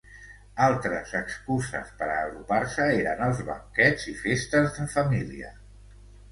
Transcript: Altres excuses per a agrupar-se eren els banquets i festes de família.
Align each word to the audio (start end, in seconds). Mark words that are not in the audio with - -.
Altres 0.67 1.11
excuses 1.19 1.91
per 1.99 2.07
a 2.15 2.17
agrupar-se 2.23 2.89
eren 3.03 3.23
els 3.29 3.45
banquets 3.53 4.11
i 4.15 4.17
festes 4.25 4.77
de 4.81 4.91
família. 4.99 5.57